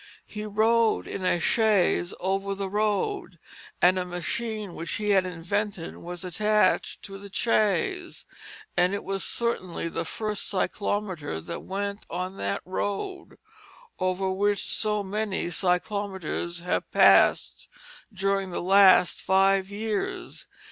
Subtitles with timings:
[0.25, 3.37] He rode in a chaise over the road;
[3.83, 8.25] and a machine which he had invented was attached to the chaise;
[8.75, 13.37] and it was certainly the first cyclometer that went on that road,
[13.99, 17.69] over which so many cyclometers have passed
[18.11, 20.47] during the last five years.